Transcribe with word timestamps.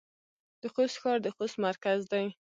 د 0.61 0.63
خوست 0.73 0.95
ښار 1.01 1.17
د 1.23 1.27
خوست 1.35 1.55
مرکز 1.65 1.99
دی 2.11 2.25